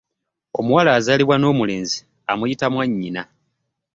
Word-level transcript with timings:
Omuwala 0.59 0.89
azaalibwa 0.97 1.35
n'omulenzi 1.37 1.99
amuyita 2.31 2.65
mwannyina. 2.73 3.21